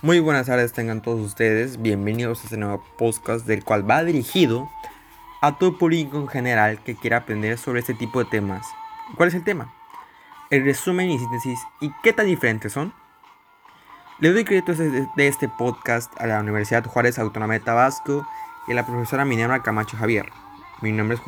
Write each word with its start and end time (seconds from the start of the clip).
Muy 0.00 0.20
buenas 0.20 0.46
tardes 0.46 0.72
tengan 0.72 1.02
todos 1.02 1.18
ustedes, 1.18 1.82
bienvenidos 1.82 2.38
a 2.38 2.44
este 2.44 2.56
nuevo 2.56 2.84
podcast 2.96 3.44
del 3.46 3.64
cual 3.64 3.90
va 3.90 4.04
dirigido 4.04 4.70
a 5.42 5.58
todo 5.58 5.76
público 5.76 6.18
en 6.18 6.28
general 6.28 6.80
que 6.84 6.94
quiera 6.94 7.16
aprender 7.16 7.58
sobre 7.58 7.80
este 7.80 7.94
tipo 7.94 8.20
de 8.20 8.30
temas. 8.30 8.64
¿Cuál 9.16 9.30
es 9.30 9.34
el 9.34 9.42
tema? 9.42 9.74
El 10.50 10.64
resumen 10.64 11.10
y 11.10 11.18
síntesis 11.18 11.58
y 11.80 11.90
qué 12.04 12.12
tan 12.12 12.26
diferentes 12.26 12.72
son. 12.72 12.94
Le 14.20 14.32
doy 14.32 14.44
crédito 14.44 14.72
de 14.72 15.26
este 15.26 15.48
podcast 15.48 16.12
a 16.20 16.28
la 16.28 16.38
Universidad 16.38 16.84
Juárez 16.84 17.18
Autónoma 17.18 17.54
de 17.54 17.60
Tabasco 17.60 18.24
y 18.68 18.72
a 18.72 18.76
la 18.76 18.86
profesora 18.86 19.24
Minerva 19.24 19.64
Camacho 19.64 19.96
Javier. 19.96 20.26
Mi 20.80 20.92
nombre 20.92 21.16
es 21.16 21.20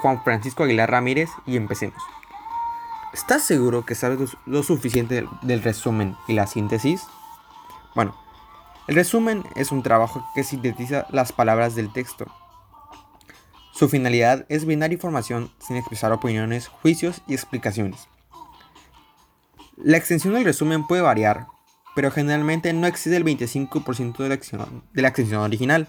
Juan 0.00 0.24
Francisco 0.24 0.64
Aguilar 0.64 0.90
Ramírez 0.90 1.28
y 1.44 1.58
empecemos. 1.58 2.02
¿Estás 3.12 3.42
seguro 3.42 3.84
que 3.84 3.94
sabes 3.94 4.38
lo 4.46 4.62
suficiente 4.62 5.26
del 5.42 5.62
resumen 5.62 6.16
y 6.28 6.32
la 6.32 6.46
síntesis? 6.46 7.06
Bueno, 7.94 8.16
el 8.86 8.94
resumen 8.94 9.44
es 9.56 9.72
un 9.72 9.82
trabajo 9.82 10.26
que 10.34 10.44
sintetiza 10.44 11.06
las 11.10 11.32
palabras 11.32 11.74
del 11.74 11.92
texto. 11.92 12.26
Su 13.72 13.88
finalidad 13.88 14.46
es 14.48 14.64
brindar 14.64 14.92
información 14.92 15.50
sin 15.58 15.76
expresar 15.76 16.12
opiniones, 16.12 16.68
juicios 16.68 17.22
y 17.26 17.34
explicaciones. 17.34 18.08
La 19.76 19.96
extensión 19.96 20.34
del 20.34 20.44
resumen 20.44 20.86
puede 20.86 21.02
variar, 21.02 21.46
pero 21.94 22.10
generalmente 22.10 22.72
no 22.72 22.86
excede 22.86 23.16
el 23.16 23.24
25% 23.24 24.16
de 24.18 24.28
la, 24.28 24.68
de 24.92 25.02
la 25.02 25.08
extensión 25.08 25.40
original. 25.40 25.88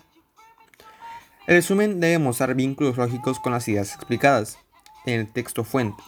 El 1.47 1.55
resumen 1.55 1.99
debe 1.99 2.19
mostrar 2.19 2.55
vínculos 2.55 2.97
lógicos 2.97 3.39
con 3.39 3.51
las 3.51 3.67
ideas 3.67 3.95
explicadas 3.95 4.59
en 5.05 5.19
el 5.19 5.31
texto 5.31 5.63
fuente, 5.63 6.01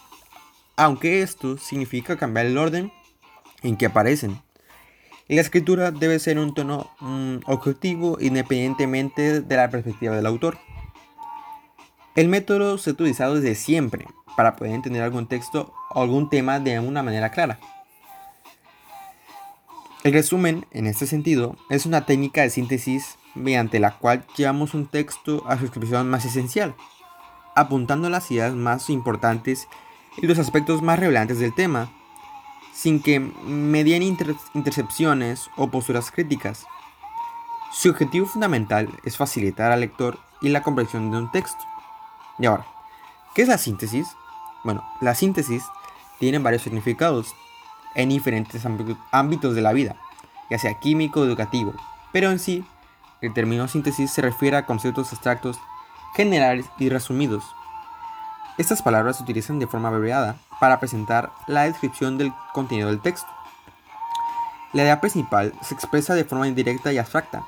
aunque 0.77 1.21
esto 1.21 1.57
significa 1.57 2.17
cambiar 2.17 2.45
el 2.45 2.57
orden 2.57 2.93
en 3.63 3.75
que 3.75 3.87
aparecen. 3.87 4.41
La 5.29 5.39
escritura 5.39 5.91
debe 5.91 6.19
ser 6.19 6.37
un 6.37 6.53
tono 6.53 6.91
mm, 6.99 7.37
objetivo 7.45 8.17
independientemente 8.19 9.41
de 9.41 9.55
la 9.55 9.69
perspectiva 9.69 10.15
del 10.15 10.25
autor. 10.25 10.57
El 12.15 12.27
método 12.27 12.77
se 12.77 12.89
ha 12.89 12.93
utilizado 12.93 13.35
desde 13.35 13.55
siempre 13.55 14.05
para 14.35 14.55
poder 14.55 14.73
entender 14.73 15.01
algún 15.01 15.27
texto 15.27 15.73
o 15.91 16.01
algún 16.01 16.29
tema 16.29 16.59
de 16.59 16.79
una 16.79 17.03
manera 17.03 17.31
clara. 17.31 17.59
El 20.03 20.11
resumen, 20.11 20.65
en 20.71 20.87
este 20.87 21.07
sentido, 21.07 21.55
es 21.69 21.85
una 21.85 22.05
técnica 22.05 22.41
de 22.41 22.49
síntesis 22.49 23.17
mediante 23.35 23.79
la 23.79 23.97
cual 23.97 24.25
llevamos 24.35 24.73
un 24.73 24.87
texto 24.87 25.43
a 25.47 25.57
su 25.57 25.65
expresión 25.65 26.09
más 26.09 26.25
esencial, 26.25 26.75
apuntando 27.55 28.09
las 28.09 28.29
ideas 28.29 28.53
más 28.53 28.89
importantes 28.89 29.69
y 30.21 30.27
los 30.27 30.37
aspectos 30.39 30.81
más 30.81 30.99
relevantes 30.99 31.39
del 31.39 31.55
tema, 31.55 31.89
sin 32.73 33.01
que 33.01 33.19
medien 33.19 34.01
intercepciones 34.01 35.49
o 35.55 35.69
posturas 35.69 36.11
críticas. 36.11 36.65
Su 37.71 37.89
objetivo 37.89 38.25
fundamental 38.25 38.89
es 39.03 39.17
facilitar 39.17 39.71
al 39.71 39.81
lector 39.81 40.19
y 40.41 40.49
la 40.49 40.63
comprensión 40.63 41.11
de 41.11 41.17
un 41.17 41.31
texto. 41.31 41.63
Y 42.39 42.45
ahora, 42.45 42.65
¿qué 43.35 43.43
es 43.43 43.47
la 43.47 43.57
síntesis? 43.57 44.07
Bueno, 44.63 44.83
la 45.01 45.15
síntesis 45.15 45.63
tiene 46.19 46.39
varios 46.39 46.63
significados 46.63 47.35
en 47.95 48.09
diferentes 48.09 48.65
ámbitos 49.11 49.55
de 49.55 49.61
la 49.61 49.73
vida, 49.73 49.95
ya 50.49 50.57
sea 50.57 50.79
químico 50.79 51.21
o 51.21 51.25
educativo, 51.25 51.73
pero 52.11 52.31
en 52.31 52.39
sí, 52.39 52.65
el 53.21 53.33
término 53.33 53.67
síntesis 53.67 54.11
se 54.11 54.21
refiere 54.21 54.57
a 54.57 54.65
conceptos 54.65 55.11
abstractos, 55.11 55.59
generales 56.15 56.65
y 56.77 56.89
resumidos. 56.89 57.43
Estas 58.57 58.81
palabras 58.81 59.17
se 59.17 59.23
utilizan 59.23 59.59
de 59.59 59.67
forma 59.67 59.89
abreviada 59.89 60.37
para 60.63 60.79
presentar 60.79 61.33
la 61.45 61.63
descripción 61.63 62.17
del 62.17 62.31
contenido 62.53 62.87
del 62.87 63.01
texto. 63.01 63.27
La 64.71 64.83
idea 64.83 65.01
principal 65.01 65.53
se 65.61 65.73
expresa 65.73 66.15
de 66.15 66.23
forma 66.23 66.47
indirecta 66.47 66.93
y 66.93 66.97
abstracta. 66.97 67.43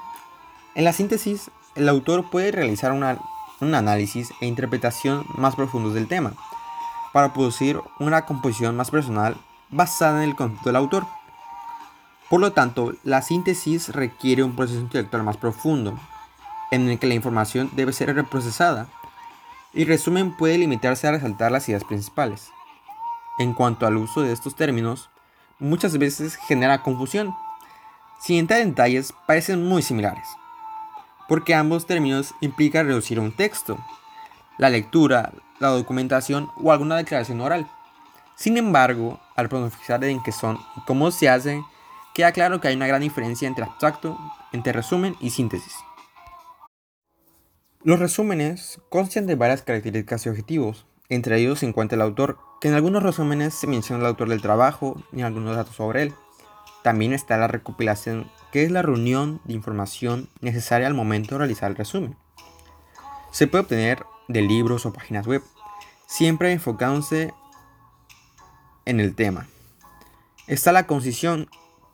En 0.75 0.83
la 0.83 0.91
síntesis, 0.91 1.49
el 1.75 1.87
autor 1.87 2.29
puede 2.29 2.51
realizar 2.51 2.91
un 2.91 3.73
análisis 3.73 4.33
e 4.41 4.47
interpretación 4.47 5.25
más 5.33 5.55
profundos 5.55 5.93
del 5.93 6.09
tema, 6.09 6.33
para 7.13 7.31
producir 7.31 7.79
una 8.01 8.25
composición 8.25 8.75
más 8.75 8.91
personal 8.91 9.37
basada 9.69 10.21
en 10.21 10.31
el 10.31 10.35
concepto 10.35 10.67
del 10.67 10.75
autor. 10.75 11.07
Por 12.29 12.41
lo 12.41 12.51
tanto, 12.51 12.95
la 13.05 13.21
síntesis 13.21 13.95
requiere 13.95 14.43
un 14.43 14.57
proceso 14.57 14.81
intelectual 14.81 15.23
más 15.23 15.37
profundo, 15.37 15.97
en 16.69 16.89
el 16.89 16.99
que 16.99 17.07
la 17.07 17.13
información 17.13 17.69
debe 17.77 17.93
ser 17.93 18.13
reprocesada, 18.13 18.87
y 19.73 19.85
resumen 19.85 20.35
puede 20.35 20.57
limitarse 20.57 21.07
a 21.07 21.11
resaltar 21.11 21.53
las 21.53 21.69
ideas 21.69 21.85
principales 21.85 22.51
en 23.39 23.53
cuanto 23.53 23.85
al 23.85 23.97
uso 23.97 24.21
de 24.21 24.31
estos 24.31 24.55
términos, 24.55 25.09
muchas 25.59 25.97
veces 25.97 26.35
genera 26.35 26.83
confusión. 26.83 27.35
Sin 28.21 28.37
entrar 28.37 28.61
en 28.61 28.69
detalles, 28.69 29.13
parecen 29.27 29.67
muy 29.67 29.81
similares, 29.81 30.27
porque 31.27 31.53
ambos 31.53 31.85
términos 31.85 32.33
implican 32.41 32.87
reducir 32.87 33.19
un 33.19 33.31
texto, 33.31 33.77
la 34.57 34.69
lectura, 34.69 35.33
la 35.59 35.69
documentación 35.69 36.49
o 36.61 36.71
alguna 36.71 36.97
declaración 36.97 37.41
oral. 37.41 37.69
Sin 38.35 38.57
embargo, 38.57 39.19
al 39.35 39.49
profundizar 39.49 40.03
en 40.03 40.21
qué 40.23 40.31
son 40.31 40.57
y 40.77 40.81
cómo 40.81 41.11
se 41.11 41.29
hacen, 41.29 41.63
queda 42.13 42.31
claro 42.31 42.59
que 42.59 42.67
hay 42.69 42.75
una 42.75 42.87
gran 42.87 43.01
diferencia 43.01 43.47
entre 43.47 43.65
abstracto, 43.65 44.17
entre 44.51 44.73
resumen 44.73 45.15
y 45.19 45.29
síntesis. 45.29 45.75
Los 47.83 47.99
resúmenes 47.99 48.79
constan 48.89 49.27
de 49.27 49.35
varias 49.35 49.61
características 49.61 50.25
y 50.25 50.29
objetivos, 50.29 50.87
entre 51.09 51.39
ellos 51.39 51.59
se 51.59 51.67
encuentra 51.67 51.95
el 51.95 52.01
autor, 52.01 52.37
que 52.59 52.67
en 52.67 52.73
algunos 52.73 53.03
resúmenes 53.03 53.53
se 53.53 53.67
menciona 53.67 54.01
el 54.01 54.07
autor 54.07 54.29
del 54.29 54.41
trabajo 54.41 55.01
y 55.11 55.21
algunos 55.21 55.55
datos 55.55 55.75
sobre 55.75 56.03
él. 56.03 56.13
También 56.83 57.13
está 57.13 57.37
la 57.37 57.47
recopilación, 57.47 58.29
que 58.51 58.63
es 58.63 58.71
la 58.71 58.81
reunión 58.81 59.41
de 59.45 59.53
información 59.53 60.29
necesaria 60.41 60.87
al 60.87 60.93
momento 60.93 61.35
de 61.35 61.39
realizar 61.39 61.69
el 61.69 61.77
resumen. 61.77 62.15
Se 63.31 63.47
puede 63.47 63.63
obtener 63.63 64.05
de 64.27 64.41
libros 64.41 64.85
o 64.85 64.93
páginas 64.93 65.27
web, 65.27 65.43
siempre 66.07 66.51
enfocándose 66.51 67.33
en 68.85 68.99
el 68.99 69.15
tema. 69.15 69.47
Está 70.47 70.71
la 70.71 70.87
concisión, 70.87 71.49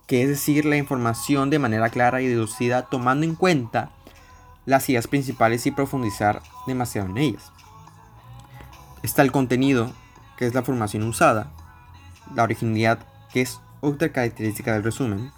que 0.08 0.24
es 0.24 0.30
decir, 0.30 0.66
la 0.66 0.78
información 0.78 1.50
de 1.50 1.60
manera 1.60 1.90
clara 1.90 2.22
y 2.22 2.28
deducida 2.28 2.90
tomando 2.90 3.26
en 3.26 3.36
cuenta 3.36 3.92
las 4.66 4.90
ideas 4.90 5.08
principales 5.08 5.66
y 5.66 5.72
profundizar 5.72 6.42
demasiado 6.68 7.10
en 7.10 7.18
ellas. 7.18 7.52
Está 9.04 9.24
el 9.24 9.32
contenido, 9.32 9.92
que 10.38 10.46
es 10.46 10.54
la 10.54 10.62
formación 10.62 11.04
usada, 11.04 11.52
la 12.36 12.44
originalidad, 12.44 13.00
que 13.34 13.42
es 13.42 13.60
otra 13.82 14.12
característica 14.12 14.74
del 14.74 14.84
resumen, 14.84 15.32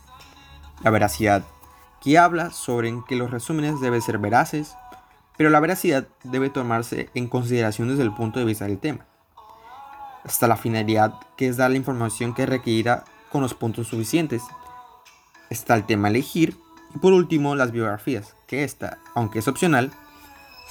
la 0.83 0.91
veracidad, 0.91 1.43
que 2.01 2.17
habla 2.17 2.51
sobre 2.51 2.93
que 3.07 3.15
los 3.15 3.31
resúmenes 3.31 3.79
deben 3.79 4.01
ser 4.01 4.17
veraces, 4.17 4.75
pero 5.37 5.49
la 5.49 5.61
veracidad 5.61 6.07
debe 6.23 6.49
tomarse 6.49 7.09
en 7.13 7.27
consideración 7.27 7.87
desde 7.87 8.03
el 8.03 8.13
punto 8.13 8.39
de 8.39 8.45
vista 8.45 8.65
del 8.65 8.79
tema. 8.79 9.05
Está 10.25 10.47
la 10.47 10.57
finalidad, 10.57 11.13
que 11.37 11.47
es 11.47 11.57
dar 11.57 11.71
la 11.71 11.77
información 11.77 12.33
que 12.33 12.45
requiera 12.45 13.05
con 13.31 13.41
los 13.41 13.53
puntos 13.53 13.87
suficientes. 13.87 14.43
Está 15.49 15.75
el 15.75 15.85
tema 15.85 16.09
elegir. 16.09 16.57
Y 16.95 16.99
por 16.99 17.13
último, 17.13 17.55
las 17.55 17.71
biografías, 17.71 18.35
que 18.47 18.63
esta, 18.63 18.99
aunque 19.15 19.39
es 19.39 19.47
opcional, 19.47 19.91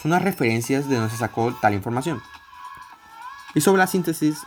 son 0.00 0.12
las 0.12 0.22
referencias 0.22 0.88
de 0.88 0.96
donde 0.96 1.10
se 1.10 1.18
sacó 1.18 1.52
tal 1.60 1.74
información. 1.74 2.22
Y 3.54 3.60
sobre 3.60 3.78
la 3.78 3.86
síntesis, 3.86 4.38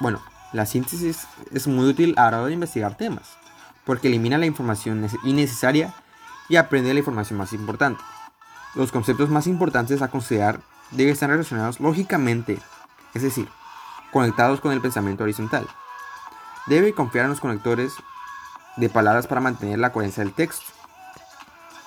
bueno, 0.00 0.20
la 0.52 0.66
síntesis 0.66 1.26
es 1.52 1.66
muy 1.66 1.86
útil 1.86 2.14
a 2.16 2.30
la 2.30 2.38
hora 2.38 2.46
de 2.46 2.54
investigar 2.54 2.96
temas, 2.96 3.36
porque 3.84 4.08
elimina 4.08 4.38
la 4.38 4.46
información 4.46 5.08
innecesaria 5.24 5.94
y 6.48 6.56
aprende 6.56 6.92
la 6.92 7.00
información 7.00 7.38
más 7.38 7.52
importante. 7.52 8.02
Los 8.74 8.92
conceptos 8.92 9.28
más 9.28 9.46
importantes 9.46 10.02
a 10.02 10.08
considerar 10.08 10.60
deben 10.90 11.12
estar 11.12 11.28
relacionados 11.28 11.80
lógicamente, 11.80 12.58
es 13.14 13.22
decir, 13.22 13.48
conectados 14.12 14.60
con 14.60 14.72
el 14.72 14.80
pensamiento 14.80 15.24
horizontal. 15.24 15.66
Debe 16.66 16.94
confiar 16.94 17.24
en 17.24 17.30
los 17.30 17.40
conectores 17.40 17.92
de 18.76 18.88
palabras 18.88 19.26
para 19.26 19.40
mantener 19.40 19.78
la 19.78 19.92
coherencia 19.92 20.22
del 20.22 20.32
texto. 20.32 20.66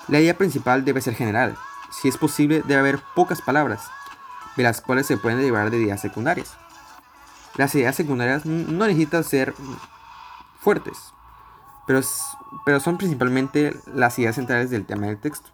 La 0.08 0.20
idea 0.20 0.36
principal 0.36 0.84
debe 0.84 1.00
ser 1.00 1.14
general. 1.14 1.56
Si 1.90 2.08
es 2.08 2.16
posible, 2.16 2.62
debe 2.66 2.80
haber 2.80 3.00
pocas 3.14 3.42
palabras, 3.42 3.90
de 4.56 4.62
las 4.62 4.80
cuales 4.80 5.06
se 5.06 5.16
pueden 5.16 5.38
derivar 5.38 5.70
de 5.70 5.78
ideas 5.78 6.00
secundarias. 6.00 6.56
Las 7.56 7.74
ideas 7.74 7.94
secundarias 7.94 8.46
no 8.46 8.86
necesitan 8.86 9.24
ser 9.24 9.54
fuertes, 10.60 10.96
pero, 11.86 12.00
pero 12.64 12.80
son 12.80 12.96
principalmente 12.96 13.76
las 13.92 14.18
ideas 14.18 14.36
centrales 14.36 14.70
del 14.70 14.86
tema 14.86 15.06
del 15.06 15.18
texto. 15.18 15.50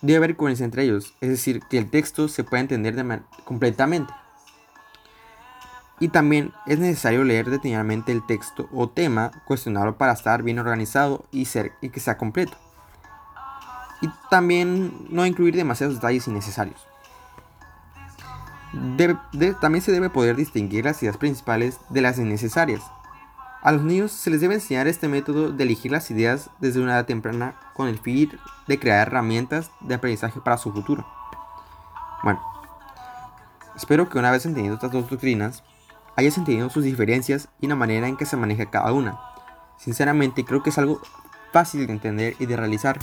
Debe 0.00 0.18
haber 0.18 0.36
coherencia 0.36 0.64
entre 0.64 0.84
ellos, 0.84 1.14
es 1.20 1.30
decir, 1.30 1.60
que 1.68 1.78
el 1.78 1.90
texto 1.90 2.28
se 2.28 2.44
pueda 2.44 2.60
entender 2.60 3.22
completamente. 3.44 4.14
Y 5.98 6.08
también 6.08 6.52
es 6.66 6.78
necesario 6.78 7.24
leer 7.24 7.50
detenidamente 7.50 8.12
el 8.12 8.24
texto 8.24 8.68
o 8.72 8.88
tema, 8.88 9.32
cuestionarlo 9.44 9.98
para 9.98 10.12
estar 10.12 10.44
bien 10.44 10.60
organizado 10.60 11.24
y, 11.32 11.46
ser, 11.46 11.72
y 11.80 11.88
que 11.88 11.98
sea 11.98 12.16
completo. 12.16 12.56
Y 14.00 14.08
también 14.30 15.08
no 15.10 15.26
incluir 15.26 15.56
demasiados 15.56 15.96
detalles 15.96 16.28
innecesarios 16.28 16.86
también 19.60 19.82
se 19.82 19.92
debe 19.92 20.10
poder 20.10 20.36
distinguir 20.36 20.84
las 20.84 21.02
ideas 21.02 21.16
principales 21.16 21.78
de 21.88 22.00
las 22.00 22.18
innecesarias. 22.18 22.82
A 23.62 23.72
los 23.72 23.82
niños 23.82 24.12
se 24.12 24.30
les 24.30 24.40
debe 24.40 24.54
enseñar 24.54 24.86
este 24.86 25.08
método 25.08 25.50
de 25.50 25.64
elegir 25.64 25.90
las 25.90 26.10
ideas 26.10 26.48
desde 26.60 26.80
una 26.80 26.92
edad 26.92 27.06
temprana 27.06 27.56
con 27.74 27.88
el 27.88 27.98
fin 27.98 28.38
de 28.68 28.78
crear 28.78 29.08
herramientas 29.08 29.70
de 29.80 29.94
aprendizaje 29.94 30.40
para 30.40 30.58
su 30.58 30.72
futuro. 30.72 31.06
Bueno, 32.22 32.40
espero 33.76 34.08
que 34.08 34.18
una 34.18 34.30
vez 34.30 34.46
entendido 34.46 34.74
estas 34.74 34.92
dos 34.92 35.10
doctrinas, 35.10 35.64
hayas 36.16 36.38
entendido 36.38 36.70
sus 36.70 36.84
diferencias 36.84 37.48
y 37.60 37.66
la 37.66 37.74
manera 37.74 38.06
en 38.06 38.16
que 38.16 38.26
se 38.26 38.36
maneja 38.36 38.70
cada 38.70 38.92
una. 38.92 39.18
Sinceramente 39.76 40.44
creo 40.44 40.62
que 40.62 40.70
es 40.70 40.78
algo 40.78 41.00
fácil 41.52 41.86
de 41.86 41.92
entender 41.92 42.36
y 42.38 42.46
de 42.46 42.56
realizar, 42.56 42.98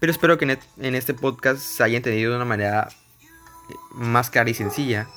pero 0.00 0.10
espero 0.10 0.36
que 0.36 0.58
en 0.78 0.94
este 0.94 1.14
podcast 1.14 1.60
se 1.60 1.82
haya 1.82 1.98
entendido 1.98 2.32
de 2.32 2.36
una 2.36 2.44
manera 2.44 2.88
más 3.90 4.30
clara 4.30 4.50
y 4.50 4.54
sencilla. 4.54 5.08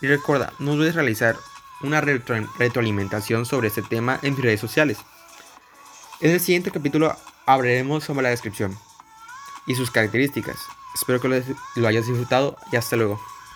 Y 0.00 0.06
recuerda, 0.06 0.52
no 0.58 0.76
dudes 0.76 0.94
realizar 0.94 1.36
una 1.82 2.00
retroalimentación 2.00 3.46
sobre 3.46 3.68
este 3.68 3.82
tema 3.82 4.18
en 4.22 4.34
mis 4.34 4.42
redes 4.42 4.60
sociales. 4.60 4.98
En 6.20 6.30
el 6.30 6.40
siguiente 6.40 6.70
capítulo 6.70 7.16
hablaremos 7.46 8.04
sobre 8.04 8.22
la 8.22 8.30
descripción 8.30 8.78
y 9.66 9.74
sus 9.74 9.90
características. 9.90 10.56
Espero 10.94 11.20
que 11.20 11.44
lo 11.76 11.88
hayas 11.88 12.06
disfrutado 12.06 12.56
y 12.70 12.76
hasta 12.76 12.96
luego. 12.96 13.20